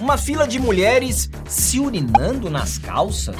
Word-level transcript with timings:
uma 0.00 0.16
fila 0.16 0.48
de 0.48 0.58
mulheres 0.58 1.30
se 1.46 1.78
urinando 1.78 2.48
nas 2.48 2.78
calças, 2.78 3.36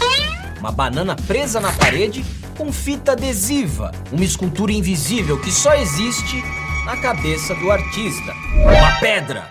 uma 0.58 0.70
banana 0.70 1.16
presa 1.16 1.58
na 1.58 1.72
parede 1.72 2.24
com 2.56 2.70
fita 2.70 3.12
adesiva, 3.12 3.90
uma 4.12 4.24
escultura 4.24 4.70
invisível 4.70 5.40
que 5.40 5.50
só 5.50 5.74
existe 5.74 6.44
na 6.84 6.98
cabeça 6.98 7.54
do 7.54 7.70
artista. 7.70 8.34
Uma 8.62 9.00
pedra! 9.00 9.48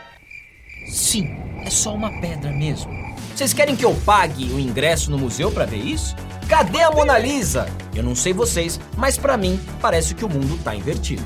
Sim, 0.87 1.35
é 1.65 1.69
só 1.69 1.93
uma 1.95 2.11
pedra 2.21 2.51
mesmo. 2.51 2.91
Vocês 3.35 3.53
querem 3.53 3.75
que 3.75 3.85
eu 3.85 3.95
pague 4.05 4.45
o 4.51 4.59
ingresso 4.59 5.09
no 5.09 5.17
museu 5.17 5.51
para 5.51 5.65
ver 5.65 5.83
isso? 5.83 6.15
Cadê 6.47 6.81
a 6.81 6.91
Mona 6.91 7.17
Lisa? 7.17 7.67
Eu 7.95 8.03
não 8.03 8.15
sei 8.15 8.33
vocês, 8.33 8.79
mas 8.97 9.17
para 9.17 9.37
mim 9.37 9.59
parece 9.81 10.13
que 10.13 10.25
o 10.25 10.29
mundo 10.29 10.59
tá 10.63 10.75
invertido. 10.75 11.23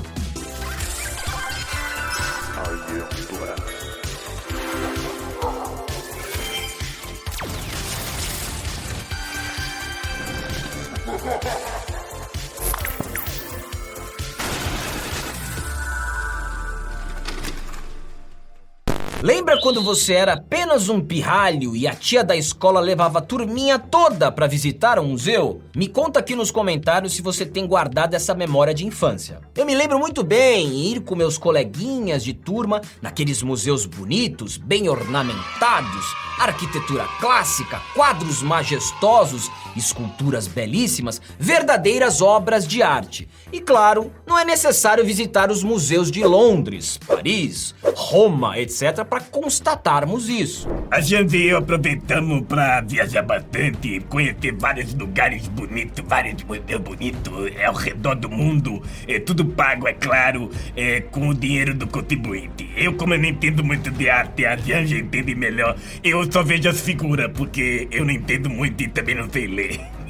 Quando 19.73 19.81
você 19.81 20.13
era 20.13 20.37
apenas 20.73 20.89
um 20.89 20.99
pirralho 20.99 21.75
e 21.75 21.87
a 21.87 21.93
tia 21.93 22.23
da 22.23 22.35
escola 22.35 22.79
levava 22.79 23.19
a 23.19 23.21
turminha 23.21 23.77
toda 23.77 24.31
para 24.31 24.47
visitar 24.47 24.97
um 24.97 25.09
museu? 25.09 25.61
Me 25.75 25.87
conta 25.87 26.19
aqui 26.19 26.35
nos 26.35 26.49
comentários 26.49 27.13
se 27.13 27.21
você 27.21 27.45
tem 27.45 27.67
guardado 27.67 28.15
essa 28.15 28.33
memória 28.33 28.73
de 28.73 28.83
infância. 28.83 29.39
Eu 29.55 29.67
me 29.67 29.75
lembro 29.75 29.99
muito 29.99 30.23
bem 30.23 30.91
ir 30.91 31.01
com 31.01 31.15
meus 31.15 31.37
coleguinhas 31.37 32.23
de 32.23 32.33
turma 32.33 32.81
naqueles 33.03 33.43
museus 33.43 33.85
bonitos, 33.85 34.57
bem 34.57 34.89
ornamentados, 34.89 36.05
arquitetura 36.39 37.05
clássica, 37.19 37.79
quadros 37.93 38.41
majestosos, 38.41 39.51
esculturas 39.77 40.47
belíssimas, 40.47 41.21
verdadeiras 41.37 42.19
obras 42.19 42.67
de 42.67 42.81
arte. 42.81 43.29
E 43.51 43.59
claro, 43.59 44.11
não 44.25 44.39
é 44.39 44.43
necessário 44.43 45.05
visitar 45.05 45.51
os 45.51 45.61
museus 45.61 46.09
de 46.09 46.23
Londres, 46.23 46.97
Paris, 47.05 47.75
Roma, 47.95 48.57
etc 48.57 49.05
para 49.07 49.21
constatarmos 49.21 50.29
isso. 50.29 50.62
A 50.89 51.01
gente 51.01 51.37
e 51.37 51.49
eu 51.49 51.57
aproveitamos 51.57 52.41
para 52.47 52.81
viajar 52.81 53.23
bastante, 53.23 53.99
conhecer 54.09 54.53
vários 54.53 54.93
lugares 54.93 55.47
bonitos, 55.47 56.03
vários 56.07 56.43
museus 56.43 56.81
bonitos 56.81 57.51
é, 57.55 57.65
ao 57.65 57.73
redor 57.73 58.15
do 58.15 58.29
mundo. 58.29 58.81
É 59.07 59.19
tudo 59.19 59.45
pago, 59.45 59.87
é 59.87 59.93
claro, 59.93 60.49
é, 60.75 61.01
com 61.01 61.29
o 61.29 61.33
dinheiro 61.33 61.73
do 61.73 61.87
contribuinte. 61.87 62.69
Eu, 62.75 62.93
como 62.93 63.13
eu 63.13 63.19
não 63.19 63.29
entendo 63.29 63.63
muito 63.63 63.89
de 63.91 64.09
arte, 64.09 64.45
a 64.45 64.55
Janja 64.55 64.97
entende 64.97 65.35
melhor, 65.35 65.75
eu 66.03 66.31
só 66.31 66.43
vejo 66.43 66.69
as 66.69 66.81
figuras, 66.81 67.31
porque 67.33 67.87
eu 67.91 68.05
não 68.05 68.11
entendo 68.11 68.49
muito 68.49 68.83
e 68.83 68.87
também 68.87 69.15
não 69.15 69.29
sei 69.29 69.47
ler. 69.47 69.79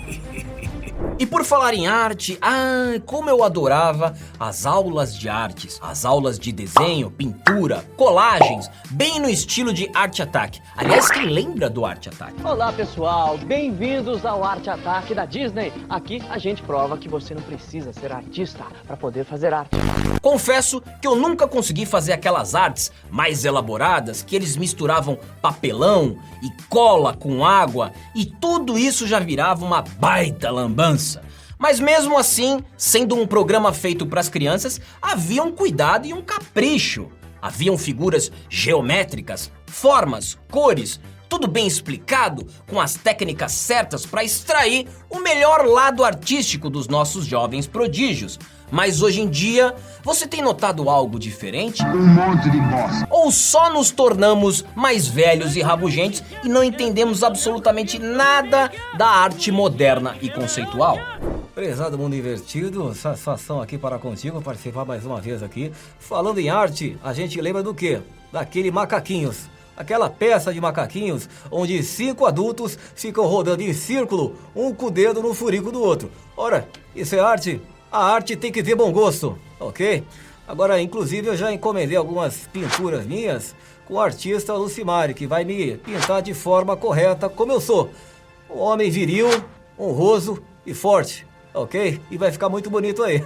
E 1.19 1.27
por 1.27 1.45
falar 1.45 1.75
em 1.75 1.85
arte, 1.85 2.37
ah, 2.41 2.99
como 3.05 3.29
eu 3.29 3.43
adorava 3.43 4.15
as 4.39 4.65
aulas 4.65 5.15
de 5.15 5.29
artes, 5.29 5.79
as 5.81 6.05
aulas 6.05 6.39
de 6.39 6.51
desenho, 6.51 7.11
pintura, 7.11 7.85
colagens, 7.95 8.69
bem 8.89 9.19
no 9.19 9.29
estilo 9.29 9.71
de 9.71 9.89
Art 9.93 10.19
Attack. 10.19 10.59
Aliás, 10.75 11.11
quem 11.11 11.27
lembra 11.27 11.69
do 11.69 11.85
Art 11.85 12.07
Attack? 12.07 12.33
Olá 12.43 12.73
pessoal, 12.73 13.37
bem-vindos 13.37 14.25
ao 14.25 14.43
Art 14.43 14.67
Attack 14.67 15.13
da 15.13 15.25
Disney. 15.25 15.71
Aqui 15.87 16.21
a 16.29 16.39
gente 16.39 16.63
prova 16.63 16.97
que 16.97 17.07
você 17.07 17.35
não 17.35 17.43
precisa 17.43 17.93
ser 17.93 18.11
artista 18.11 18.65
para 18.87 18.97
poder 18.97 19.23
fazer 19.23 19.53
arte. 19.53 19.69
Confesso 20.21 20.81
que 21.01 21.07
eu 21.07 21.15
nunca 21.15 21.47
consegui 21.47 21.85
fazer 21.85 22.13
aquelas 22.13 22.55
artes 22.55 22.91
mais 23.11 23.45
elaboradas 23.45 24.23
que 24.23 24.35
eles 24.35 24.57
misturavam 24.57 25.19
papelão 25.41 26.17
e 26.41 26.49
cola 26.69 27.13
com 27.13 27.45
água 27.45 27.91
e 28.15 28.25
tudo 28.25 28.79
isso 28.79 29.05
já 29.05 29.19
virava 29.19 29.63
uma 29.63 29.81
baita 29.81 30.49
lambança. 30.49 31.12
Mas 31.57 31.79
mesmo 31.79 32.17
assim, 32.17 32.59
sendo 32.77 33.15
um 33.15 33.27
programa 33.27 33.71
feito 33.73 34.05
para 34.05 34.19
as 34.19 34.29
crianças, 34.29 34.79
havia 35.01 35.43
um 35.43 35.51
cuidado 35.51 36.05
e 36.07 36.13
um 36.13 36.21
capricho. 36.21 37.09
Haviam 37.41 37.77
figuras 37.77 38.31
geométricas, 38.49 39.51
formas, 39.65 40.37
cores, 40.49 40.99
tudo 41.33 41.47
bem 41.47 41.65
explicado, 41.65 42.45
com 42.69 42.79
as 42.79 42.93
técnicas 42.93 43.53
certas 43.53 44.05
para 44.05 44.23
extrair 44.23 44.87
o 45.09 45.19
melhor 45.19 45.65
lado 45.65 46.03
artístico 46.03 46.69
dos 46.69 46.87
nossos 46.87 47.25
jovens 47.25 47.65
prodígios. 47.65 48.39
Mas 48.71 49.01
hoje 49.01 49.21
em 49.21 49.27
dia, 49.27 49.73
você 50.03 50.27
tem 50.27 50.43
notado 50.43 50.89
algo 50.89 51.17
diferente? 51.17 51.83
Um 51.83 52.05
monte 52.05 52.49
de 52.51 52.59
bosta. 52.61 53.07
Ou 53.09 53.31
só 53.31 53.71
nos 53.73 53.89
tornamos 53.89 54.63
mais 54.75 55.07
velhos 55.07 55.55
e 55.55 55.61
rabugentos 55.61 56.23
e 56.43 56.49
não 56.49 56.63
entendemos 56.63 57.23
absolutamente 57.23 57.97
nada 57.97 58.71
da 58.95 59.07
arte 59.07 59.51
moderna 59.51 60.15
e 60.21 60.29
conceitual? 60.29 60.99
Prezado 61.53 61.99
Mundo 61.99 62.15
Invertido, 62.15 62.95
satisfação 62.95 63.61
aqui 63.61 63.77
para 63.77 63.99
contigo 63.99 64.41
participar 64.41 64.85
mais 64.85 65.05
uma 65.05 65.21
vez 65.21 65.43
aqui. 65.43 65.71
Falando 65.99 66.39
em 66.39 66.49
arte, 66.49 66.97
a 67.03 67.13
gente 67.13 67.39
lembra 67.39 67.61
do 67.61 67.75
quê? 67.75 68.01
Daquele 68.31 68.71
Macaquinhos. 68.71 69.51
Aquela 69.77 70.09
peça 70.09 70.51
de 70.51 70.59
macaquinhos 70.59 71.29
onde 71.51 71.81
cinco 71.83 72.25
adultos 72.25 72.77
ficam 72.95 73.25
rodando 73.27 73.61
em 73.61 73.71
círculo, 73.71 74.35
um 74.55 74.73
com 74.73 74.87
o 74.87 74.91
dedo 74.91 75.21
no 75.21 75.33
furico 75.33 75.71
do 75.71 75.79
outro. 75.79 76.11
Ora, 76.35 76.67
isso 76.95 77.15
é 77.15 77.19
arte? 77.19 77.61
A 77.91 78.03
arte 78.03 78.35
tem 78.35 78.51
que 78.51 78.63
ter 78.63 78.73
bom 78.73 78.91
gosto, 78.91 79.37
ok? 79.59 80.03
Agora, 80.47 80.81
inclusive, 80.81 81.27
eu 81.27 81.37
já 81.37 81.51
encomendei 81.51 81.97
algumas 81.97 82.47
pinturas 82.47 83.05
minhas 83.05 83.55
com 83.85 83.95
o 83.95 83.99
artista 83.99 84.55
Lucimari, 84.55 85.13
que 85.13 85.27
vai 85.27 85.43
me 85.43 85.77
pintar 85.77 86.23
de 86.23 86.33
forma 86.33 86.75
correta 86.75 87.29
como 87.29 87.51
eu 87.51 87.61
sou. 87.61 87.91
Um 88.49 88.59
homem 88.59 88.89
viril, 88.89 89.27
honroso 89.77 90.41
e 90.65 90.73
forte 90.73 91.27
ok? 91.53 92.01
E 92.09 92.17
vai 92.17 92.31
ficar 92.31 92.49
muito 92.49 92.69
bonito 92.69 93.03
aí. 93.03 93.23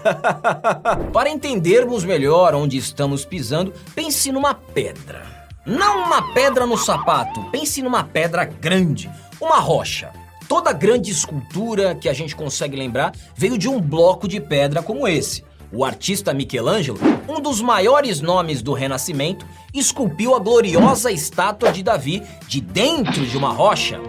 Para 1.14 1.30
entendermos 1.30 2.04
melhor 2.04 2.54
onde 2.54 2.78
estamos 2.78 3.26
pisando, 3.26 3.74
pense 3.96 4.32
numa 4.32 4.54
pedra. 4.54 5.26
Não 5.66 6.06
uma 6.06 6.34
pedra 6.34 6.66
no 6.66 6.78
sapato, 6.78 7.44
pense 7.52 7.82
numa 7.82 8.04
pedra 8.04 8.46
grande, 8.46 9.10
uma 9.40 9.60
rocha. 9.60 10.12
Toda 10.48 10.72
grande 10.72 11.12
escultura 11.12 11.94
que 11.94 12.08
a 12.08 12.14
gente 12.14 12.36
consegue 12.36 12.78
lembrar 12.78 13.14
veio 13.36 13.58
de 13.58 13.68
um 13.68 13.82
bloco 13.82 14.28
de 14.28 14.40
pedra 14.40 14.82
como 14.82 15.08
esse. 15.08 15.44
O 15.70 15.84
artista 15.84 16.34
Michelangelo, 16.34 16.98
um 17.28 17.42
dos 17.42 17.62
maiores 17.62 18.22
nomes 18.22 18.62
do 18.62 18.72
Renascimento, 18.72 19.46
esculpiu 19.74 20.34
a 20.34 20.40
gloriosa 20.40 21.12
estátua 21.12 21.74
de 21.74 21.84
Davi 21.84 22.24
de 22.48 22.62
dentro 22.62 23.26
de 23.26 23.36
uma 23.36 23.52
rocha. 23.52 24.00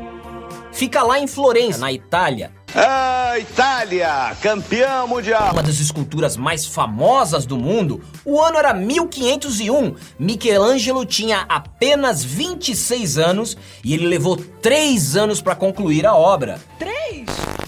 Fica 0.70 1.02
lá 1.02 1.18
em 1.18 1.26
Florença, 1.26 1.80
na 1.80 1.92
Itália, 1.92 2.52
ah, 2.74 3.38
Itália, 3.38 4.36
campeão 4.42 5.08
mundial. 5.08 5.52
Uma 5.52 5.62
das 5.62 5.80
esculturas 5.80 6.36
mais 6.36 6.66
famosas 6.66 7.46
do 7.46 7.56
mundo. 7.56 8.02
O 8.24 8.40
ano 8.40 8.58
era 8.58 8.74
1501. 8.74 9.94
Michelangelo 10.18 11.06
tinha 11.06 11.46
apenas 11.48 12.22
26 12.22 13.18
anos 13.18 13.56
e 13.82 13.94
ele 13.94 14.06
levou 14.06 14.36
3 14.36 15.16
anos 15.16 15.40
para 15.40 15.54
concluir 15.54 16.06
a 16.06 16.14
obra. 16.14 16.60
3? 16.78 16.97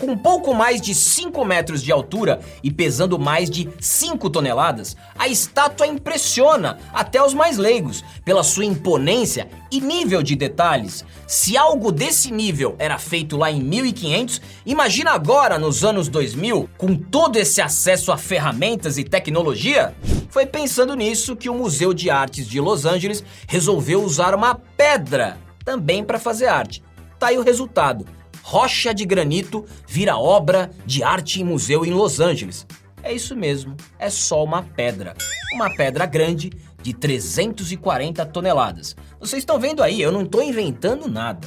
Com 0.00 0.16
pouco 0.16 0.55
mais 0.55 0.81
de 0.81 0.94
5 0.94 1.44
metros 1.44 1.83
de 1.83 1.93
altura 1.93 2.41
e 2.62 2.71
pesando 2.71 3.19
mais 3.19 3.50
de 3.50 3.69
5 3.78 4.31
toneladas, 4.31 4.97
a 5.15 5.28
estátua 5.28 5.87
impressiona 5.87 6.78
até 6.91 7.22
os 7.22 7.34
mais 7.34 7.59
leigos 7.59 8.03
pela 8.25 8.43
sua 8.43 8.65
imponência 8.65 9.47
e 9.71 9.78
nível 9.78 10.22
de 10.22 10.34
detalhes. 10.34 11.05
Se 11.27 11.55
algo 11.55 11.93
desse 11.93 12.33
nível 12.33 12.77
era 12.78 12.99
feito 12.99 13.37
lá 13.37 13.50
em 13.50 13.60
1500, 13.60 14.41
imagina 14.65 15.10
agora 15.10 15.59
nos 15.59 15.84
anos 15.84 16.09
2000, 16.09 16.71
com 16.78 16.97
todo 16.97 17.37
esse 17.37 17.60
acesso 17.60 18.10
a 18.10 18.16
ferramentas 18.16 18.97
e 18.97 19.05
tecnologia? 19.05 19.94
Foi 20.31 20.47
pensando 20.47 20.97
nisso 20.97 21.37
que 21.37 21.50
o 21.50 21.55
Museu 21.55 21.93
de 21.93 22.09
Artes 22.09 22.49
de 22.49 22.59
Los 22.59 22.87
Angeles 22.87 23.22
resolveu 23.47 24.03
usar 24.03 24.34
uma 24.34 24.55
pedra 24.55 25.37
também 25.62 26.03
para 26.03 26.19
fazer 26.19 26.47
arte. 26.47 26.83
Tá 27.19 27.27
aí 27.27 27.36
o 27.36 27.42
resultado. 27.42 28.07
Rocha 28.51 28.93
de 28.93 29.05
granito 29.05 29.65
vira 29.87 30.17
obra 30.17 30.73
de 30.85 31.05
arte 31.05 31.39
e 31.39 31.45
museu 31.45 31.85
em 31.85 31.93
Los 31.93 32.19
Angeles. 32.19 32.67
É 33.01 33.13
isso 33.13 33.37
mesmo, 33.37 33.77
é 33.97 34.11
só 34.11 34.43
uma 34.43 34.61
pedra. 34.61 35.15
Uma 35.55 35.73
pedra 35.73 36.05
grande 36.05 36.51
de 36.83 36.93
340 36.93 38.27
toneladas. 38.27 38.97
Vocês 39.21 39.43
estão 39.43 39.57
vendo 39.57 39.85
aí, 39.85 40.03
eu 40.03 40.11
não 40.11 40.23
estou 40.23 40.43
inventando 40.43 41.09
nada. 41.09 41.47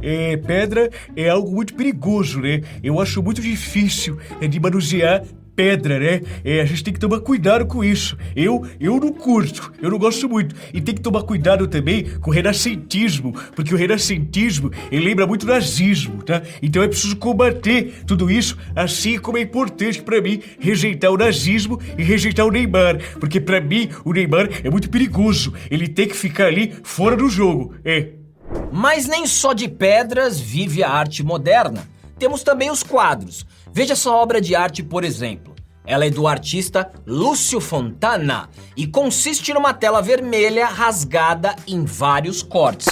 É, 0.00 0.36
pedra 0.36 0.88
é 1.16 1.28
algo 1.28 1.50
muito 1.50 1.74
perigoso, 1.74 2.40
né? 2.40 2.60
Eu 2.84 3.00
acho 3.00 3.20
muito 3.20 3.42
difícil 3.42 4.16
de 4.48 4.60
manusear 4.60 5.24
pedra, 5.58 5.98
né? 5.98 6.20
É, 6.44 6.60
a 6.60 6.64
gente 6.64 6.84
tem 6.84 6.94
que 6.94 7.00
tomar 7.00 7.18
cuidado 7.18 7.66
com 7.66 7.82
isso. 7.82 8.16
Eu, 8.36 8.64
eu 8.78 9.00
não 9.00 9.12
curto, 9.12 9.72
eu 9.82 9.90
não 9.90 9.98
gosto 9.98 10.28
muito. 10.28 10.54
E 10.72 10.80
tem 10.80 10.94
que 10.94 11.00
tomar 11.00 11.24
cuidado 11.24 11.66
também 11.66 12.04
com 12.20 12.30
o 12.30 12.32
renascentismo, 12.32 13.32
porque 13.56 13.74
o 13.74 13.76
renascentismo, 13.76 14.70
ele 14.92 15.04
lembra 15.04 15.26
muito 15.26 15.44
nazismo, 15.44 16.22
tá? 16.22 16.42
Então 16.62 16.80
é 16.80 16.86
preciso 16.86 17.16
combater 17.16 18.04
tudo 18.06 18.30
isso, 18.30 18.56
assim 18.76 19.18
como 19.18 19.36
é 19.36 19.40
importante 19.40 20.00
para 20.00 20.20
mim 20.20 20.40
rejeitar 20.60 21.10
o 21.10 21.16
nazismo 21.16 21.80
e 21.98 22.04
rejeitar 22.04 22.46
o 22.46 22.52
Neymar, 22.52 23.00
porque 23.18 23.40
para 23.40 23.60
mim 23.60 23.88
o 24.04 24.12
Neymar 24.12 24.48
é 24.62 24.70
muito 24.70 24.88
perigoso. 24.88 25.52
Ele 25.68 25.88
tem 25.88 26.06
que 26.06 26.16
ficar 26.16 26.46
ali 26.46 26.72
fora 26.84 27.16
do 27.16 27.28
jogo. 27.28 27.74
É, 27.84 28.10
Mas 28.70 29.08
nem 29.08 29.26
só 29.26 29.52
de 29.52 29.66
pedras 29.66 30.38
vive 30.38 30.84
a 30.84 30.90
arte 30.90 31.24
moderna. 31.24 31.88
Temos 32.16 32.44
também 32.44 32.70
os 32.70 32.84
quadros. 32.84 33.44
Veja 33.72 33.92
essa 33.92 34.10
obra 34.10 34.40
de 34.40 34.54
arte, 34.54 34.82
por 34.82 35.04
exemplo. 35.04 35.54
Ela 35.84 36.06
é 36.06 36.10
do 36.10 36.26
artista 36.28 36.90
Lúcio 37.06 37.60
Fontana 37.60 38.48
e 38.76 38.86
consiste 38.86 39.52
numa 39.54 39.72
tela 39.72 40.02
vermelha 40.02 40.66
rasgada 40.66 41.56
em 41.66 41.84
vários 41.84 42.42
cortes. 42.42 42.88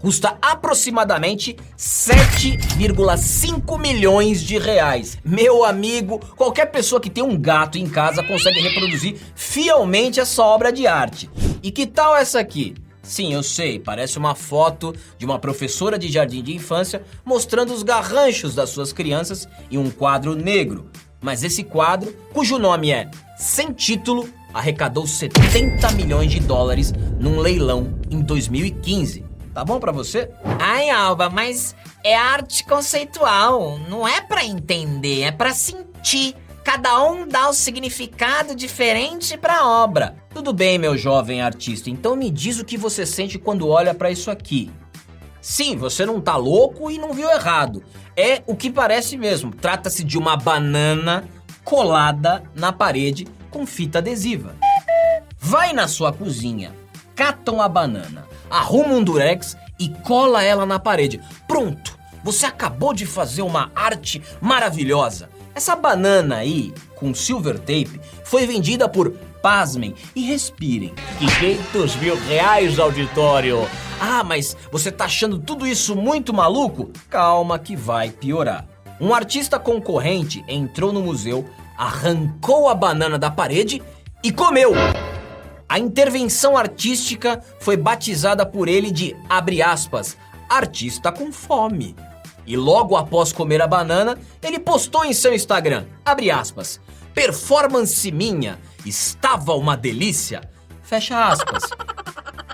Custa 0.00 0.36
aproximadamente 0.42 1.56
7,5 1.78 3.80
milhões 3.80 4.42
de 4.42 4.58
reais. 4.58 5.16
Meu 5.24 5.64
amigo, 5.64 6.18
qualquer 6.36 6.66
pessoa 6.66 7.00
que 7.00 7.08
tem 7.08 7.24
um 7.24 7.40
gato 7.40 7.78
em 7.78 7.88
casa 7.88 8.22
consegue 8.22 8.60
reproduzir 8.60 9.16
fielmente 9.34 10.20
essa 10.20 10.42
obra 10.42 10.70
de 10.72 10.86
arte. 10.86 11.30
E 11.62 11.70
que 11.70 11.86
tal 11.86 12.14
essa 12.16 12.38
aqui? 12.40 12.74
Sim, 13.04 13.34
eu 13.34 13.42
sei, 13.42 13.78
parece 13.78 14.18
uma 14.18 14.34
foto 14.34 14.94
de 15.18 15.26
uma 15.26 15.38
professora 15.38 15.98
de 15.98 16.10
jardim 16.10 16.42
de 16.42 16.54
infância 16.54 17.04
mostrando 17.24 17.72
os 17.72 17.82
garranchos 17.82 18.54
das 18.54 18.70
suas 18.70 18.92
crianças 18.92 19.46
em 19.70 19.76
um 19.76 19.90
quadro 19.90 20.34
negro. 20.34 20.90
Mas 21.20 21.44
esse 21.44 21.62
quadro, 21.62 22.12
cujo 22.32 22.58
nome 22.58 22.90
é 22.90 23.10
Sem 23.38 23.72
Título, 23.72 24.28
arrecadou 24.52 25.06
70 25.06 25.92
milhões 25.92 26.30
de 26.30 26.40
dólares 26.40 26.92
num 27.20 27.38
leilão 27.38 27.98
em 28.10 28.20
2015. 28.20 29.24
Tá 29.52 29.64
bom 29.64 29.78
para 29.78 29.92
você? 29.92 30.30
Ai, 30.58 30.90
Alba, 30.90 31.30
mas 31.30 31.76
é 32.02 32.16
arte 32.16 32.64
conceitual, 32.64 33.78
não 33.88 34.06
é 34.06 34.20
para 34.20 34.44
entender, 34.44 35.22
é 35.22 35.30
para 35.30 35.52
sentir. 35.52 36.34
Cada 36.74 37.04
um 37.04 37.28
dá 37.28 37.48
o 37.48 37.52
significado 37.52 38.52
diferente 38.52 39.38
para 39.38 39.60
a 39.60 39.68
obra. 39.84 40.16
Tudo 40.34 40.52
bem, 40.52 40.76
meu 40.76 40.98
jovem 40.98 41.40
artista, 41.40 41.88
então 41.88 42.16
me 42.16 42.28
diz 42.28 42.58
o 42.58 42.64
que 42.64 42.76
você 42.76 43.06
sente 43.06 43.38
quando 43.38 43.68
olha 43.68 43.94
para 43.94 44.10
isso 44.10 44.28
aqui. 44.28 44.72
Sim, 45.40 45.76
você 45.76 46.04
não 46.04 46.20
tá 46.20 46.34
louco 46.34 46.90
e 46.90 46.98
não 46.98 47.12
viu 47.12 47.30
errado. 47.30 47.84
É 48.16 48.42
o 48.44 48.56
que 48.56 48.72
parece 48.72 49.16
mesmo. 49.16 49.54
Trata-se 49.54 50.02
de 50.02 50.18
uma 50.18 50.36
banana 50.36 51.22
colada 51.62 52.42
na 52.56 52.72
parede 52.72 53.24
com 53.52 53.64
fita 53.64 53.98
adesiva. 53.98 54.56
Vai 55.38 55.72
na 55.72 55.86
sua 55.86 56.12
cozinha, 56.12 56.74
cata 57.14 57.52
uma 57.52 57.68
banana, 57.68 58.26
arruma 58.50 58.94
um 58.94 59.04
durex 59.04 59.56
e 59.78 59.90
cola 59.90 60.42
ela 60.42 60.66
na 60.66 60.80
parede. 60.80 61.20
Pronto! 61.46 61.96
Você 62.24 62.46
acabou 62.46 62.94
de 62.94 63.06
fazer 63.06 63.42
uma 63.42 63.70
arte 63.76 64.20
maravilhosa. 64.40 65.28
Essa 65.54 65.76
banana 65.76 66.38
aí, 66.38 66.74
com 66.96 67.14
silver 67.14 67.58
tape, 67.58 68.00
foi 68.24 68.44
vendida 68.44 68.88
por, 68.88 69.12
pasmem 69.40 69.94
e 70.16 70.24
respirem, 70.24 70.92
500 71.18 71.96
mil 71.96 72.16
reais, 72.16 72.78
auditório. 72.80 73.58
Ah, 74.00 74.24
mas 74.24 74.56
você 74.72 74.90
tá 74.90 75.04
achando 75.04 75.38
tudo 75.38 75.64
isso 75.64 75.94
muito 75.94 76.34
maluco? 76.34 76.90
Calma 77.08 77.56
que 77.56 77.76
vai 77.76 78.10
piorar. 78.10 78.66
Um 79.00 79.14
artista 79.14 79.56
concorrente 79.58 80.44
entrou 80.48 80.92
no 80.92 81.00
museu, 81.00 81.48
arrancou 81.78 82.68
a 82.68 82.74
banana 82.74 83.16
da 83.16 83.30
parede 83.30 83.80
e 84.24 84.32
comeu. 84.32 84.72
A 85.68 85.78
intervenção 85.78 86.56
artística 86.56 87.40
foi 87.60 87.76
batizada 87.76 88.44
por 88.44 88.66
ele 88.68 88.90
de, 88.90 89.16
abre 89.28 89.62
aspas, 89.62 90.16
artista 90.48 91.12
com 91.12 91.32
fome. 91.32 91.94
E 92.46 92.56
logo 92.56 92.96
após 92.96 93.32
comer 93.32 93.62
a 93.62 93.66
banana, 93.66 94.18
ele 94.42 94.58
postou 94.58 95.04
em 95.04 95.12
seu 95.12 95.34
Instagram, 95.34 95.86
abre 96.04 96.30
aspas, 96.30 96.80
performance 97.14 98.10
minha, 98.10 98.58
estava 98.84 99.54
uma 99.54 99.76
delícia, 99.76 100.42
fecha 100.82 101.26
aspas. 101.26 101.64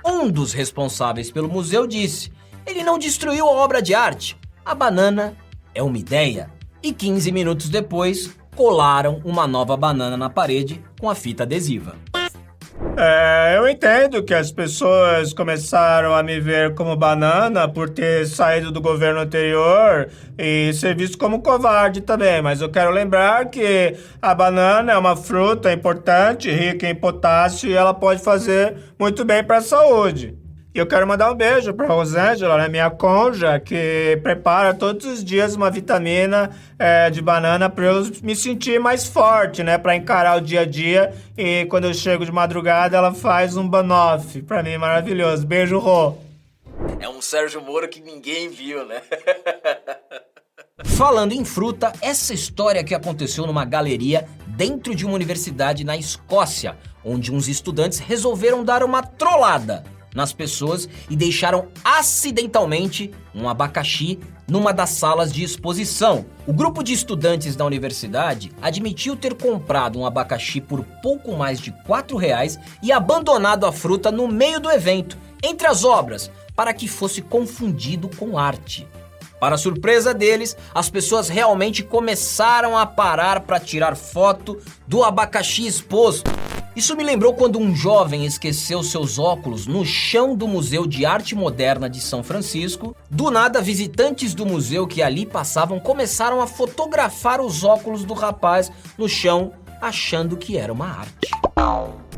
Um 0.03 0.31
dos 0.31 0.53
responsáveis 0.53 1.31
pelo 1.31 1.49
museu 1.49 1.87
disse, 1.87 2.33
ele 2.67 2.83
não 2.83 2.99
destruiu 2.99 3.47
a 3.47 3.53
obra 3.53 3.83
de 3.83 3.95
arte, 3.95 4.37
a 4.65 4.75
banana 4.75 5.37
é 5.75 5.83
uma 5.83 5.99
ideia. 5.99 6.51
E 6.83 6.93
15 6.93 7.31
minutos 7.31 7.69
depois, 7.69 8.31
colaram 8.57 9.21
uma 9.25 9.47
nova 9.47 9.77
banana 9.77 10.17
na 10.17 10.31
parede 10.31 10.83
com 10.99 11.09
a 11.09 11.15
fita 11.15 11.45
adesiva. 11.45 11.97
É, 13.03 13.57
eu 13.57 13.67
entendo 13.67 14.23
que 14.23 14.35
as 14.35 14.53
pessoas 14.53 15.33
começaram 15.33 16.15
a 16.15 16.23
me 16.23 16.39
ver 16.39 16.75
como 16.75 16.95
banana 16.95 17.67
por 17.67 17.89
ter 17.89 18.27
saído 18.27 18.71
do 18.71 18.79
governo 18.79 19.21
anterior 19.21 20.11
e 20.37 20.71
ser 20.75 20.95
visto 20.95 21.17
como 21.17 21.41
covarde 21.41 22.03
também, 22.03 22.43
mas 22.43 22.61
eu 22.61 22.69
quero 22.69 22.91
lembrar 22.91 23.47
que 23.47 23.97
a 24.21 24.35
banana 24.35 24.93
é 24.93 24.99
uma 24.99 25.17
fruta 25.17 25.73
importante, 25.73 26.51
rica 26.51 26.91
em 26.91 26.95
potássio 26.95 27.71
e 27.71 27.73
ela 27.73 27.95
pode 27.95 28.23
fazer 28.23 28.77
muito 28.99 29.25
bem 29.25 29.43
para 29.43 29.57
a 29.57 29.63
saúde. 29.63 30.37
E 30.73 30.79
eu 30.79 30.87
quero 30.87 31.05
mandar 31.05 31.33
um 31.33 31.35
beijo 31.35 31.75
para 31.75 31.89
Rosângela, 31.89 32.57
né, 32.57 32.69
minha 32.69 32.89
conja, 32.91 33.59
que 33.59 34.17
prepara 34.23 34.73
todos 34.73 35.05
os 35.05 35.25
dias 35.25 35.57
uma 35.57 35.69
vitamina 35.69 36.51
é, 36.79 37.11
de 37.11 37.21
banana 37.21 37.69
para 37.69 37.87
eu 37.87 38.09
me 38.23 38.37
sentir 38.37 38.79
mais 38.79 39.05
forte, 39.05 39.65
né, 39.65 39.77
para 39.79 39.97
encarar 39.97 40.39
o 40.39 40.41
dia 40.41 40.61
a 40.61 40.65
dia. 40.65 41.13
E 41.37 41.67
quando 41.67 41.87
eu 41.87 41.95
chego 41.95 42.25
de 42.25 42.31
madrugada, 42.31 42.97
ela 42.97 43.13
faz 43.13 43.57
um 43.57 43.69
banoff 43.69 44.41
para 44.43 44.63
mim, 44.63 44.79
maravilhoso. 44.79 45.45
Beijo, 45.45 45.77
Rô. 45.81 46.15
É 47.01 47.09
um 47.09 47.21
Sérgio 47.21 47.61
Moro 47.61 47.89
que 47.89 48.01
ninguém 48.01 48.49
viu, 48.49 48.87
né? 48.87 49.03
Falando 50.85 51.33
em 51.33 51.45
fruta, 51.45 51.93
essa 52.01 52.33
história 52.33 52.85
que 52.85 52.95
aconteceu 52.95 53.45
numa 53.45 53.65
galeria 53.65 54.25
dentro 54.47 54.95
de 54.95 55.05
uma 55.05 55.15
universidade 55.15 55.83
na 55.83 55.97
Escócia, 55.97 56.77
onde 57.05 57.33
uns 57.33 57.49
estudantes 57.49 57.99
resolveram 57.99 58.65
dar 58.65 58.85
uma 58.85 59.03
trollada 59.03 59.83
nas 60.15 60.33
pessoas 60.33 60.89
e 61.09 61.17
deixaram 61.17 61.69
acidentalmente 61.85 63.11
um 63.35 63.49
abacaxi 63.49 64.19
numa 64.49 64.73
das 64.73 64.91
salas 64.91 65.33
de 65.33 65.45
exposição. 65.45 66.27
O 66.47 66.53
grupo 66.53 66.83
de 66.83 66.93
estudantes 66.93 67.55
da 67.55 67.65
universidade 67.65 68.51
admitiu 68.61 69.15
ter 69.17 69.35
comprado 69.35 69.99
um 69.99 70.05
abacaxi 70.05 70.61
por 70.61 70.83
pouco 71.03 71.37
mais 71.37 71.61
de 71.61 71.71
4 71.87 72.17
reais 72.17 72.59
e 72.83 72.91
abandonado 72.91 73.65
a 73.65 73.73
fruta 73.73 74.11
no 74.11 74.27
meio 74.27 74.59
do 74.59 74.71
evento, 74.71 75.17
entre 75.43 75.67
as 75.69 75.85
obras, 75.85 76.31
para 76.57 76.75
que 76.75 76.89
fosse 76.89 77.23
confundido 77.23 78.11
com 78.17 78.37
arte. 78.37 78.87
Para 79.41 79.57
surpresa 79.57 80.13
deles, 80.13 80.55
as 80.75 80.91
pessoas 80.91 81.31
realmente 81.31 81.83
começaram 81.83 82.77
a 82.77 82.85
parar 82.85 83.41
para 83.41 83.59
tirar 83.59 83.97
foto 83.97 84.61
do 84.87 85.03
abacaxi 85.03 85.67
exposto. 85.67 86.31
Isso 86.75 86.97
me 86.97 87.03
lembrou 87.03 87.35
quando 87.35 87.59
um 87.59 87.75
jovem 87.75 88.25
esqueceu 88.25 88.83
seus 88.83 89.19
óculos 89.19 89.67
no 89.67 89.85
chão 89.85 90.37
do 90.37 90.47
Museu 90.47 90.87
de 90.87 91.05
Arte 91.05 91.35
Moderna 91.35 91.91
de 91.91 92.01
São 92.01 92.23
Francisco. 92.23 92.95
Do 93.11 93.29
nada, 93.29 93.61
visitantes 93.61 94.35
do 94.35 94.47
museu 94.47 94.87
que 94.87 95.03
ali 95.03 95.27
passavam 95.27 95.81
começaram 95.81 96.41
a 96.41 96.47
fotografar 96.47 97.41
os 97.41 97.65
óculos 97.65 98.05
do 98.05 98.15
rapaz 98.15 98.71
no 98.97 99.09
chão, 99.09 99.53
achando 99.81 100.37
que 100.37 100.57
era 100.57 100.73
uma 100.73 100.87
arte. 100.87 101.29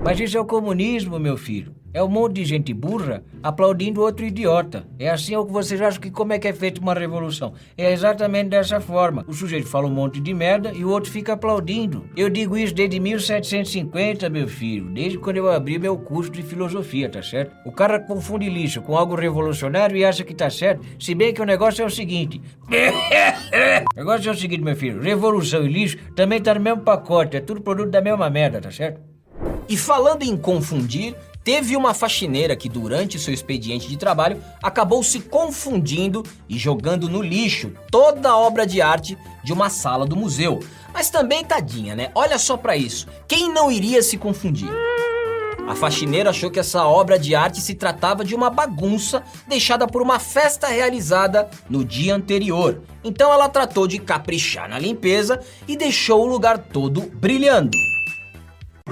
Mas 0.05 0.21
isso 0.21 0.37
é 0.37 0.41
o 0.41 0.45
comunismo, 0.45 1.19
meu 1.19 1.39
filho. 1.39 1.75
É 1.95 2.03
um 2.03 2.09
monte 2.09 2.37
de 2.37 2.45
gente 2.47 2.73
burra 2.73 3.23
aplaudindo 3.43 4.01
outro 4.01 4.25
idiota. 4.25 4.87
É 4.99 5.11
assim 5.11 5.37
o 5.37 5.45
que 5.45 5.53
vocês 5.53 5.79
acham 5.81 6.01
que 6.01 6.11
como 6.11 6.33
é 6.33 6.39
que 6.39 6.49
é 6.49 6.53
feita 6.53 6.81
uma 6.81 6.95
revolução? 6.95 7.53
É 7.77 7.93
exatamente 7.93 8.49
dessa 8.49 8.81
forma. 8.81 9.23
O 9.29 9.35
sujeito 9.35 9.69
fala 9.69 9.87
um 9.87 9.91
monte 9.91 10.19
de 10.19 10.33
merda 10.33 10.73
e 10.75 10.85
o 10.85 10.89
outro 10.89 11.11
fica 11.11 11.35
aplaudindo. 11.35 12.07
Eu 12.17 12.31
digo 12.31 12.57
isso 12.57 12.75
desde 12.75 12.99
1750, 12.99 14.31
meu 14.31 14.49
filho, 14.49 14.87
desde 14.87 15.19
quando 15.19 15.37
eu 15.37 15.51
abri 15.51 15.79
meu 15.79 15.99
curso 15.99 16.31
de 16.31 16.43
filosofia, 16.43 17.11
tá 17.11 17.23
certo? 17.23 17.55
O 17.67 17.73
cara 17.73 18.01
confunde 18.01 18.49
lixo 18.49 18.81
com 18.81 18.97
algo 18.97 19.15
revolucionário 19.15 19.95
e 19.95 20.05
acha 20.05 20.25
que 20.25 20.35
tá 20.35 20.49
certo, 20.49 20.87
se 20.99 21.15
bem 21.15 21.35
que 21.35 21.43
o 21.43 21.47
negócio 21.47 21.83
é 21.83 21.85
o 21.85 21.91
seguinte. 21.91 22.41
o 23.93 23.97
negócio 23.97 24.31
é 24.31 24.33
o 24.33 24.37
seguinte, 24.37 24.63
meu 24.63 24.77
filho, 24.77 25.03
revolução 25.03 25.67
e 25.67 25.69
lixo 25.69 25.99
também 26.17 26.41
tá 26.41 26.55
no 26.55 26.61
mesmo 26.61 26.81
pacote, 26.81 27.37
é 27.37 27.41
tudo 27.41 27.61
produto 27.61 27.91
da 27.91 28.01
mesma 28.01 28.31
merda, 28.31 28.63
tá 28.63 28.71
certo? 28.71 29.01
E 29.69 29.77
falando 29.77 30.23
em 30.23 30.37
confundir, 30.37 31.15
teve 31.45 31.77
uma 31.77 31.95
faxineira 31.95 32.57
que, 32.57 32.69
durante 32.69 33.19
seu 33.19 33.33
expediente 33.33 33.89
de 33.89 33.97
trabalho, 33.97 34.43
acabou 34.63 35.03
se 35.03 35.21
confundindo 35.21 36.23
e 36.49 36.59
jogando 36.59 37.09
no 37.09 37.23
lixo 37.23 37.73
toda 37.91 38.31
a 38.31 38.39
obra 38.39 38.67
de 38.67 38.81
arte 38.81 39.17
de 39.43 39.53
uma 39.53 39.71
sala 39.71 40.07
do 40.07 40.17
museu. 40.17 40.61
Mas 40.93 41.11
também, 41.11 41.45
tadinha, 41.45 41.95
né? 41.95 42.11
Olha 42.15 42.39
só 42.39 42.57
para 42.57 42.77
isso. 42.77 43.07
Quem 43.27 43.53
não 43.53 43.71
iria 43.71 44.03
se 44.03 44.17
confundir? 44.17 44.71
A 45.67 45.77
faxineira 45.77 46.31
achou 46.31 46.51
que 46.51 46.59
essa 46.59 46.85
obra 46.85 47.19
de 47.19 47.35
arte 47.35 47.61
se 47.61 47.75
tratava 47.75 48.25
de 48.25 48.35
uma 48.35 48.51
bagunça 48.51 49.23
deixada 49.47 49.87
por 49.87 50.03
uma 50.03 50.19
festa 50.19 50.67
realizada 50.67 51.49
no 51.71 51.85
dia 51.85 52.15
anterior. 52.15 52.83
Então 53.05 53.33
ela 53.33 53.49
tratou 53.49 53.87
de 53.87 53.99
caprichar 53.99 54.69
na 54.69 54.79
limpeza 54.79 55.41
e 55.67 55.77
deixou 55.77 56.23
o 56.23 56.27
lugar 56.27 56.59
todo 56.59 57.03
brilhando. 57.03 57.71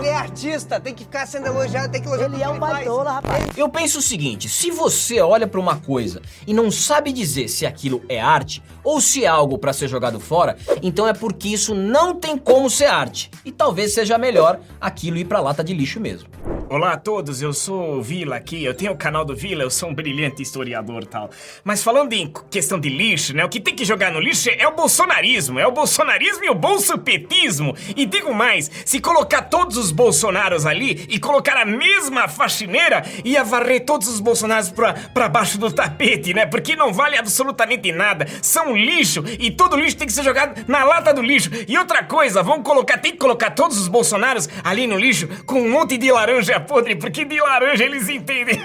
Ele 0.01 0.09
é 0.09 0.17
artista, 0.17 0.81
tem 0.81 0.95
que 0.95 1.05
ficar 1.05 1.27
sendo 1.27 1.47
elogiado, 1.47 1.93
tem 1.93 2.01
que 2.01 2.09
elogiar 2.09 2.27
Ele 2.27 2.43
é 2.43 2.49
um 2.49 2.59
baitola, 2.59 3.13
rapaz. 3.13 3.45
Eu 3.55 3.69
penso 3.69 3.99
o 3.99 4.03
seguinte: 4.03 4.49
se 4.49 4.71
você 4.71 5.21
olha 5.21 5.47
para 5.47 5.61
uma 5.61 5.77
coisa 5.77 6.23
e 6.47 6.55
não 6.55 6.71
sabe 6.71 7.13
dizer 7.13 7.49
se 7.49 7.67
aquilo 7.67 8.03
é 8.09 8.19
arte 8.19 8.63
ou 8.83 9.01
se 9.01 9.25
é 9.25 9.29
algo 9.29 9.59
para 9.59 9.75
ser 9.75 9.89
jogado 9.89 10.19
fora, 10.19 10.57
então 10.83 11.07
é 11.07 11.13
porque 11.13 11.49
isso 11.49 11.75
não 11.75 12.15
tem 12.15 12.39
como 12.39 12.71
ser 12.71 12.87
arte. 12.87 13.31
E 13.45 13.53
talvez 13.53 13.93
seja 13.93 14.17
melhor 14.17 14.61
aquilo 14.81 15.19
ir 15.19 15.27
para 15.27 15.41
lata 15.41 15.63
de 15.63 15.75
lixo 15.75 16.01
mesmo. 16.01 16.29
Olá 16.73 16.93
a 16.93 16.97
todos, 16.97 17.43
eu 17.43 17.53
sou 17.53 17.97
o 17.97 18.01
Vila 18.01 18.37
aqui, 18.37 18.63
eu 18.63 18.73
tenho 18.73 18.93
o 18.93 18.97
canal 18.97 19.25
do 19.25 19.35
Vila, 19.35 19.65
eu 19.65 19.71
sou 19.71 19.89
um 19.89 19.93
brilhante 19.93 20.41
historiador 20.41 21.05
tal. 21.05 21.29
Mas 21.65 21.83
falando 21.83 22.13
em 22.13 22.33
questão 22.49 22.79
de 22.79 22.89
lixo, 22.89 23.35
né? 23.35 23.45
O 23.45 23.49
que 23.49 23.59
tem 23.59 23.75
que 23.75 23.85
jogar 23.85 24.13
no 24.13 24.21
lixo 24.21 24.49
é 24.57 24.69
o 24.69 24.77
bolsonarismo, 24.77 25.59
é 25.59 25.67
o 25.67 25.73
bolsonarismo 25.73 26.45
e 26.45 26.49
o 26.49 26.55
bolsopetismo. 26.55 27.75
E 27.97 28.07
digo 28.07 28.33
mais, 28.33 28.71
se 28.85 29.01
colocar 29.01 29.43
todos 29.43 29.77
os 29.77 29.91
bolsonaros 29.91 30.65
ali 30.65 31.07
e 31.09 31.19
colocar 31.19 31.57
a 31.57 31.65
mesma 31.65 32.29
faxineira, 32.29 33.03
ia 33.25 33.43
varrer 33.43 33.85
todos 33.85 34.07
os 34.07 34.21
bolsonaros 34.21 34.71
pra, 34.71 34.93
pra 34.93 35.29
baixo 35.29 35.59
do 35.59 35.73
tapete, 35.73 36.33
né? 36.33 36.47
Porque 36.47 36.77
não 36.77 36.93
vale 36.93 37.19
absolutamente 37.19 37.91
nada, 37.91 38.29
são 38.41 38.77
lixo 38.77 39.25
e 39.41 39.51
todo 39.51 39.77
lixo 39.77 39.97
tem 39.97 40.07
que 40.07 40.13
ser 40.13 40.23
jogado 40.23 40.65
na 40.69 40.85
lata 40.85 41.13
do 41.13 41.21
lixo. 41.21 41.51
E 41.67 41.77
outra 41.77 42.05
coisa, 42.05 42.45
vão 42.45 42.63
colocar, 42.63 42.97
tem 42.99 43.11
que 43.11 43.19
colocar 43.19 43.51
todos 43.51 43.77
os 43.77 43.89
bolsonaros 43.89 44.49
ali 44.63 44.87
no 44.87 44.97
lixo 44.97 45.27
com 45.45 45.63
um 45.63 45.69
monte 45.69 45.99
de 45.99 46.13
laranja 46.13 46.60
podre, 46.61 46.97
porque 46.97 47.25
de 47.25 47.41
laranja 47.41 47.85
eles 47.85 48.09
entendem. 48.09 48.59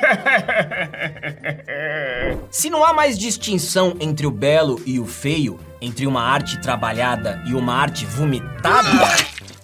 Se 2.51 2.69
não 2.69 2.83
há 2.83 2.93
mais 2.93 3.17
distinção 3.17 3.95
entre 3.99 4.27
o 4.27 4.31
belo 4.31 4.81
e 4.85 4.99
o 4.99 5.05
feio, 5.05 5.59
entre 5.81 6.07
uma 6.07 6.21
arte 6.21 6.61
trabalhada 6.61 7.43
e 7.47 7.53
uma 7.53 7.73
arte 7.73 8.05
vomitada, 8.05 8.89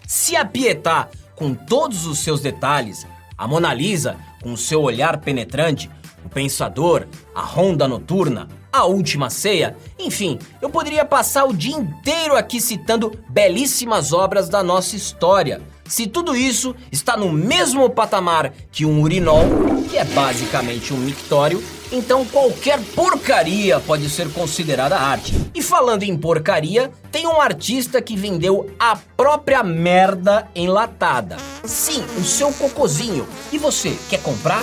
se 0.05 0.35
a 0.35 0.43
Pietà, 0.43 1.07
com 1.35 1.53
todos 1.53 2.05
os 2.05 2.19
seus 2.19 2.41
detalhes, 2.41 3.07
a 3.37 3.47
Mona 3.47 3.73
Lisa, 3.73 4.17
com 4.43 4.57
seu 4.57 4.81
olhar 4.81 5.19
penetrante, 5.19 5.89
o 6.23 6.29
Pensador, 6.29 7.07
a 7.33 7.41
Ronda 7.41 7.87
Noturna, 7.87 8.47
a 8.71 8.85
Última 8.85 9.29
Ceia, 9.29 9.75
enfim, 9.99 10.39
eu 10.61 10.69
poderia 10.69 11.03
passar 11.03 11.45
o 11.45 11.53
dia 11.53 11.75
inteiro 11.75 12.35
aqui 12.35 12.61
citando 12.61 13.17
belíssimas 13.29 14.13
obras 14.13 14.47
da 14.47 14.63
nossa 14.63 14.95
história. 14.95 15.61
Se 15.91 16.07
tudo 16.07 16.33
isso 16.33 16.73
está 16.89 17.17
no 17.17 17.29
mesmo 17.33 17.89
patamar 17.89 18.53
que 18.71 18.85
um 18.85 19.01
urinol, 19.01 19.43
que 19.89 19.97
é 19.97 20.05
basicamente 20.05 20.93
um 20.93 20.97
mictório, 20.97 21.61
então 21.91 22.23
qualquer 22.23 22.79
porcaria 22.95 23.77
pode 23.81 24.09
ser 24.09 24.31
considerada 24.31 24.97
arte. 24.97 25.33
E 25.53 25.61
falando 25.61 26.03
em 26.03 26.17
porcaria, 26.17 26.89
tem 27.11 27.27
um 27.27 27.41
artista 27.41 28.01
que 28.01 28.15
vendeu 28.15 28.73
a 28.79 28.95
própria 28.95 29.61
merda 29.63 30.47
enlatada. 30.55 31.35
Sim, 31.65 32.05
o 32.17 32.23
seu 32.23 32.53
cocozinho. 32.53 33.27
E 33.51 33.57
você, 33.57 33.93
quer 34.09 34.21
comprar? 34.21 34.61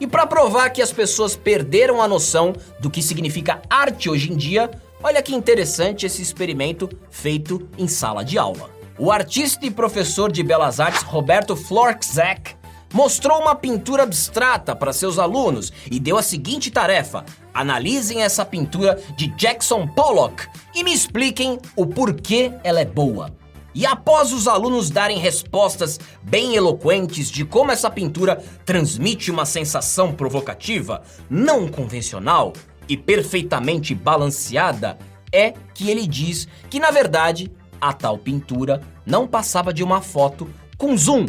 E 0.00 0.06
para 0.06 0.26
provar 0.26 0.70
que 0.70 0.80
as 0.80 0.92
pessoas 0.92 1.36
perderam 1.36 2.00
a 2.00 2.08
noção 2.08 2.54
do 2.80 2.88
que 2.88 3.02
significa 3.02 3.60
arte 3.68 4.08
hoje 4.08 4.32
em 4.32 4.36
dia, 4.36 4.70
olha 5.02 5.20
que 5.20 5.34
interessante 5.34 6.06
esse 6.06 6.22
experimento 6.22 6.88
feito 7.10 7.68
em 7.76 7.86
sala 7.86 8.24
de 8.24 8.38
aula. 8.38 8.75
O 8.98 9.12
artista 9.12 9.66
e 9.66 9.70
professor 9.70 10.32
de 10.32 10.42
belas 10.42 10.80
artes 10.80 11.02
Roberto 11.02 11.54
Florczak 11.54 12.56
mostrou 12.94 13.42
uma 13.42 13.54
pintura 13.54 14.04
abstrata 14.04 14.74
para 14.74 14.90
seus 14.90 15.18
alunos 15.18 15.70
e 15.90 16.00
deu 16.00 16.16
a 16.16 16.22
seguinte 16.22 16.70
tarefa: 16.70 17.22
analisem 17.52 18.22
essa 18.22 18.42
pintura 18.42 18.98
de 19.14 19.26
Jackson 19.36 19.86
Pollock 19.86 20.48
e 20.74 20.82
me 20.82 20.94
expliquem 20.94 21.58
o 21.76 21.84
porquê 21.84 22.52
ela 22.64 22.80
é 22.80 22.86
boa. 22.86 23.34
E 23.74 23.84
após 23.84 24.32
os 24.32 24.48
alunos 24.48 24.88
darem 24.88 25.18
respostas 25.18 26.00
bem 26.22 26.54
eloquentes 26.54 27.30
de 27.30 27.44
como 27.44 27.70
essa 27.70 27.90
pintura 27.90 28.42
transmite 28.64 29.30
uma 29.30 29.44
sensação 29.44 30.14
provocativa, 30.14 31.02
não 31.28 31.68
convencional 31.68 32.54
e 32.88 32.96
perfeitamente 32.96 33.94
balanceada, 33.94 34.96
é 35.30 35.52
que 35.74 35.90
ele 35.90 36.06
diz 36.06 36.48
que 36.70 36.80
na 36.80 36.90
verdade 36.90 37.52
a 37.88 37.92
tal 37.92 38.18
pintura 38.18 38.80
não 39.04 39.26
passava 39.26 39.72
de 39.72 39.82
uma 39.82 40.00
foto 40.00 40.48
com 40.76 40.96
zoom 40.96 41.26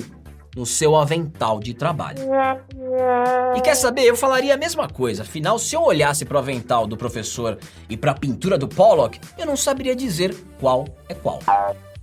no 0.55 0.65
seu 0.65 0.95
avental 0.95 1.59
de 1.59 1.73
trabalho. 1.75 2.17
E 3.55 3.61
quer 3.61 3.75
saber, 3.75 4.05
eu 4.05 4.17
falaria 4.17 4.55
a 4.55 4.57
mesma 4.57 4.89
coisa. 4.89 5.21
Afinal, 5.21 5.59
se 5.59 5.75
eu 5.75 5.83
olhasse 5.83 6.25
para 6.25 6.35
o 6.35 6.39
avental 6.39 6.87
do 6.87 6.97
professor 6.97 7.59
e 7.87 7.95
para 7.95 8.11
a 8.11 8.15
pintura 8.15 8.57
do 8.57 8.67
Pollock, 8.67 9.19
eu 9.37 9.45
não 9.45 9.55
saberia 9.55 9.95
dizer 9.95 10.35
qual 10.59 10.87
é 11.07 11.13
qual. 11.13 11.39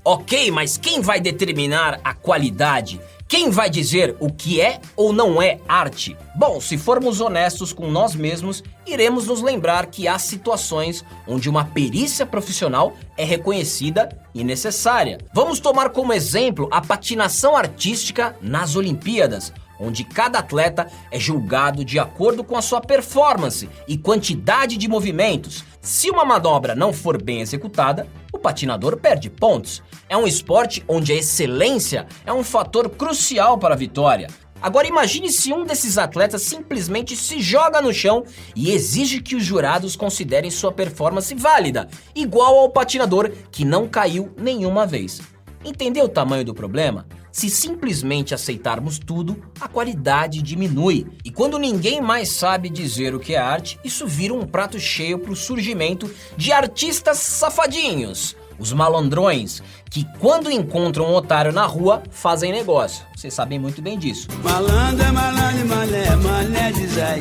Ok, 0.05 0.51
mas 0.53 0.77
quem 0.77 1.01
vai 1.01 1.19
determinar 1.19 1.99
a 2.05 2.15
qualidade 2.15 3.01
quem 3.27 3.51
vai 3.51 3.71
dizer 3.71 4.15
o 4.21 4.31
que 4.31 4.61
é 4.61 4.81
ou 4.95 5.13
não 5.13 5.41
é 5.41 5.59
arte? 5.67 6.17
Bom, 6.37 6.61
se 6.61 6.77
formos 6.77 7.21
honestos 7.21 7.73
com 7.73 7.91
nós 7.91 8.15
mesmos, 8.15 8.63
iremos 8.87 9.27
nos 9.27 9.41
lembrar 9.41 9.87
que 9.87 10.07
há 10.07 10.19
situações 10.19 11.03
onde 11.27 11.49
uma 11.49 11.65
perícia 11.65 12.27
profissional 12.27 12.95
é 13.17 13.25
reconhecida 13.25 14.11
e 14.35 14.45
necessária. 14.45 15.19
Vamos 15.33 15.59
tomar 15.59 15.89
como 15.89 16.13
exemplo 16.13 16.69
a 16.71 16.83
patinação 16.83 17.57
artística 17.57 18.37
nas 18.43 18.77
Olimpíadas, 18.77 19.53
onde 19.81 20.05
cada 20.05 20.41
atleta 20.41 20.87
é 21.11 21.19
julgado 21.19 21.85
de 21.85 21.99
acordo 21.99 22.45
com 22.45 22.57
a 22.57 22.63
sua 22.63 22.81
performance 22.81 23.69
e 23.89 23.97
quantidade 23.97 24.77
de 24.77 24.87
movimentos. 24.87 25.65
Se 25.81 26.11
uma 26.11 26.25
manobra 26.25 26.75
não 26.75 26.93
for 26.93 27.21
bem 27.21 27.41
executada, 27.41 28.07
o 28.33 28.39
patinador 28.39 28.97
perde 28.97 29.31
pontos. 29.31 29.83
É 30.15 30.17
um 30.17 30.29
esporte 30.29 30.81
onde 30.87 31.13
a 31.13 31.17
excelência 31.17 32.07
é 32.25 32.33
um 32.33 32.45
fator 32.45 32.89
crucial 32.89 33.59
para 33.59 33.75
a 33.75 33.77
vitória. 33.77 34.29
Agora 34.63 34.87
imagine 34.87 35.29
se 35.29 35.53
um 35.53 35.65
desses 35.65 35.99
atletas 35.99 36.43
simplesmente 36.43 37.17
se 37.17 37.41
joga 37.41 37.83
no 37.83 37.93
chão 37.93 38.23
e 38.55 38.71
exige 38.71 39.21
que 39.21 39.35
os 39.35 39.43
jurados 39.43 39.97
considerem 39.97 40.53
sua 40.53 40.71
performance 40.71 41.35
válida, 41.35 41.89
igual 42.15 42.57
ao 42.57 42.71
patinador 42.71 43.29
que 43.51 43.65
não 43.65 43.89
caiu 43.89 44.33
nenhuma 44.39 44.87
vez. 44.87 45.21
Entendeu 45.65 46.05
o 46.05 46.09
tamanho 46.09 46.45
do 46.45 46.55
problema? 46.55 47.09
Se 47.33 47.51
simplesmente 47.51 48.33
aceitarmos 48.33 49.01
tudo, 49.01 49.43
a 49.61 49.67
qualidade 49.67 50.41
diminui. 50.41 51.09
E 51.25 51.33
quando 51.33 51.59
ninguém 51.59 52.01
mais 52.01 52.29
sabe 52.29 52.71
dizer 52.71 53.17
o 53.17 53.19
que 53.19 53.35
é 53.35 53.39
arte, 53.39 53.81
isso 53.83 54.07
vira 54.07 54.33
um 54.33 54.47
prato 54.47 54.79
cheio 54.79 55.19
para 55.19 55.33
o 55.33 55.37
surgimento 55.37 56.09
de 56.37 56.53
artistas 56.53 57.19
safadinhos. 57.19 58.37
Os 58.59 58.73
malandrões, 58.73 59.63
que 59.91 60.07
quando 60.19 60.51
encontram 60.51 61.07
um 61.07 61.15
otário 61.15 61.53
na 61.53 61.67
rua, 61.67 62.03
fazem 62.11 62.53
negócio. 62.53 63.05
Vocês 63.15 63.35
sabem 63.35 63.59
muito 63.59 63.83
bem 63.83 63.99
disso. 63.99 64.29
Malandro 64.43 65.05
é 65.05 65.11
malandro, 65.11 65.67
mané, 65.67 66.17
mané 66.17 66.73
diz 66.73 66.99
aí. 66.99 67.21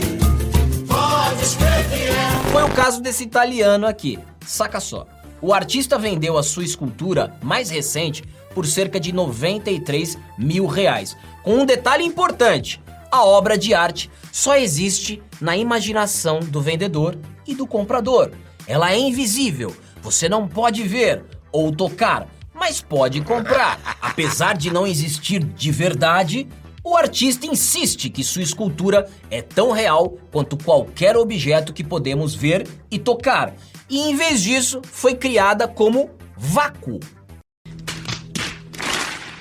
Pode 0.87 1.43
escrever. 1.43 2.09
É. 2.09 2.51
Foi 2.51 2.63
o 2.63 2.69
caso 2.69 3.01
desse 3.01 3.23
italiano 3.23 3.87
aqui. 3.87 4.19
Saca 4.45 4.79
só. 4.79 5.07
O 5.41 5.53
artista 5.53 5.97
vendeu 5.97 6.37
a 6.37 6.43
sua 6.43 6.63
escultura 6.63 7.35
mais 7.41 7.69
recente 7.69 8.23
por 8.53 8.65
cerca 8.65 8.99
de 8.99 9.11
93 9.11 10.17
mil 10.37 10.65
reais. 10.67 11.17
Com 11.43 11.55
um 11.55 11.65
detalhe 11.65 12.03
importante: 12.03 12.81
a 13.11 13.25
obra 13.25 13.57
de 13.57 13.73
arte 13.73 14.09
só 14.31 14.55
existe 14.55 15.21
na 15.41 15.57
imaginação 15.57 16.39
do 16.39 16.61
vendedor 16.61 17.17
e 17.45 17.53
do 17.53 17.67
comprador. 17.67 18.31
Ela 18.65 18.91
é 18.91 18.97
invisível, 18.97 19.75
você 20.03 20.27
não 20.27 20.47
pode 20.47 20.83
ver 20.83 21.23
ou 21.49 21.71
tocar, 21.71 22.27
mas 22.53 22.81
pode 22.81 23.21
comprar. 23.21 23.97
Apesar 24.01 24.57
de 24.57 24.69
não 24.69 24.85
existir 24.85 25.41
de 25.41 25.71
verdade, 25.71 26.45
o 26.83 26.97
artista 26.97 27.47
insiste 27.47 28.09
que 28.09 28.21
sua 28.21 28.41
escultura 28.41 29.09
é 29.31 29.41
tão 29.41 29.71
real 29.71 30.17
quanto 30.29 30.57
qualquer 30.57 31.15
objeto 31.15 31.71
que 31.71 31.85
podemos 31.85 32.35
ver 32.35 32.67
e 32.91 32.99
tocar. 32.99 33.55
E 33.89 34.01
em 34.01 34.15
vez 34.15 34.43
disso, 34.43 34.81
foi 34.83 35.15
criada 35.15 35.69
como 35.69 36.11
vácuo. 36.35 36.99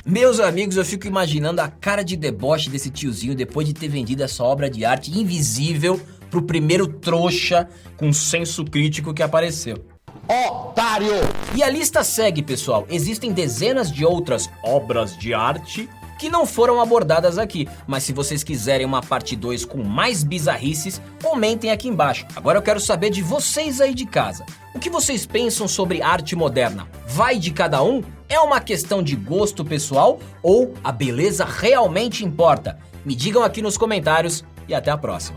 Meus 0.06 0.38
amigos, 0.38 0.76
eu 0.76 0.84
fico 0.84 1.06
imaginando 1.06 1.60
a 1.60 1.68
cara 1.68 2.04
de 2.04 2.16
deboche 2.16 2.70
desse 2.70 2.90
tiozinho 2.90 3.34
depois 3.34 3.66
de 3.66 3.74
ter 3.74 3.88
vendido 3.88 4.22
essa 4.22 4.44
obra 4.44 4.70
de 4.70 4.84
arte 4.84 5.10
invisível 5.10 6.00
pro 6.30 6.42
primeiro 6.42 6.86
trouxa 6.86 7.68
com 7.96 8.12
senso 8.12 8.64
crítico 8.64 9.12
que 9.12 9.22
apareceu. 9.22 9.91
Otário! 10.28 11.14
E 11.54 11.62
a 11.62 11.68
lista 11.68 12.04
segue, 12.04 12.42
pessoal. 12.42 12.86
Existem 12.88 13.32
dezenas 13.32 13.90
de 13.90 14.04
outras 14.04 14.48
obras 14.62 15.16
de 15.16 15.34
arte 15.34 15.88
que 16.18 16.28
não 16.28 16.46
foram 16.46 16.80
abordadas 16.80 17.36
aqui, 17.36 17.68
mas 17.84 18.04
se 18.04 18.12
vocês 18.12 18.44
quiserem 18.44 18.86
uma 18.86 19.02
parte 19.02 19.34
2 19.34 19.64
com 19.64 19.82
mais 19.82 20.22
bizarrices, 20.22 21.02
comentem 21.20 21.72
aqui 21.72 21.88
embaixo. 21.88 22.24
Agora 22.36 22.58
eu 22.58 22.62
quero 22.62 22.78
saber 22.78 23.10
de 23.10 23.20
vocês 23.20 23.80
aí 23.80 23.92
de 23.92 24.06
casa. 24.06 24.46
O 24.72 24.78
que 24.78 24.88
vocês 24.88 25.26
pensam 25.26 25.66
sobre 25.66 26.00
arte 26.00 26.36
moderna? 26.36 26.86
Vai 27.08 27.40
de 27.40 27.50
cada 27.50 27.82
um? 27.82 28.04
É 28.28 28.38
uma 28.38 28.60
questão 28.60 29.02
de 29.02 29.16
gosto 29.16 29.64
pessoal 29.64 30.20
ou 30.40 30.72
a 30.84 30.92
beleza 30.92 31.44
realmente 31.44 32.24
importa? 32.24 32.78
Me 33.04 33.16
digam 33.16 33.42
aqui 33.42 33.60
nos 33.60 33.76
comentários 33.76 34.44
e 34.68 34.74
até 34.74 34.92
a 34.92 34.96
próxima. 34.96 35.36